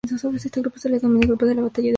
A 0.09 0.35
este 0.35 0.61
grupo 0.61 0.79
se 0.79 0.89
le 0.89 0.95
denomina 0.97 1.25
el 1.25 1.27
grupo 1.27 1.45
de 1.45 1.49
batalla 1.53 1.57
del 1.61 1.65
portaviones. 1.67 1.89